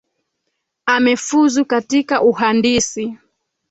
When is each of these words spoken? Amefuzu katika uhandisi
Amefuzu 0.85 1.65
katika 1.65 2.21
uhandisi 2.21 3.17